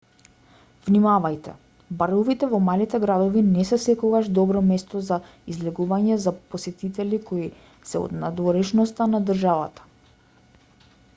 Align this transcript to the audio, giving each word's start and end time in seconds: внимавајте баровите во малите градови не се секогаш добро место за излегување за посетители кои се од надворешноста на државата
внимавајте 0.85 1.51
баровите 1.99 2.47
во 2.53 2.59
малите 2.69 3.01
градови 3.03 3.43
не 3.49 3.65
се 3.71 3.79
секогаш 3.83 4.31
добро 4.39 4.63
место 4.71 5.01
за 5.09 5.19
излегување 5.55 6.17
за 6.25 6.33
посетители 6.55 7.21
кои 7.29 7.45
се 7.91 8.03
од 8.07 8.17
надворешноста 8.23 9.09
на 9.13 9.21
државата 9.29 9.89